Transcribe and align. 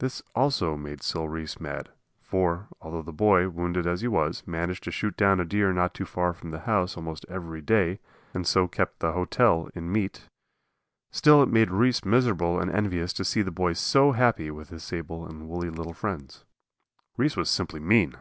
This 0.00 0.22
also 0.34 0.76
made 0.76 1.04
Sil 1.06 1.30
Reese 1.30 1.60
mad. 1.60 1.90
For, 2.20 2.66
although 2.80 3.02
the 3.02 3.12
boy, 3.12 3.48
wounded 3.48 3.86
as 3.86 4.00
he 4.00 4.08
was, 4.08 4.42
managed 4.44 4.82
to 4.82 4.90
shoot 4.90 5.16
down 5.16 5.38
a 5.38 5.44
deer 5.44 5.72
not 5.72 5.94
too 5.94 6.04
far 6.04 6.32
from 6.32 6.50
the 6.50 6.58
house 6.62 6.96
almost 6.96 7.24
every 7.28 7.60
day, 7.60 8.00
and 8.34 8.44
so 8.44 8.66
kept 8.66 8.98
the 8.98 9.12
"hotel" 9.12 9.70
in 9.72 9.92
meat, 9.92 10.26
still 11.12 11.44
it 11.44 11.48
made 11.48 11.70
Reese 11.70 12.04
miserable 12.04 12.58
and 12.58 12.72
envious 12.72 13.12
to 13.12 13.24
see 13.24 13.42
the 13.42 13.52
boy 13.52 13.74
so 13.74 14.10
happy 14.10 14.50
with 14.50 14.70
his 14.70 14.82
sable 14.82 15.24
and 15.24 15.48
woolly 15.48 15.70
little 15.70 15.94
friends. 15.94 16.44
Reese 17.16 17.36
was 17.36 17.48
simply 17.48 17.78
mean! 17.78 18.16